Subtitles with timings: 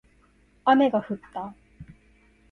[0.65, 1.53] 雨が降った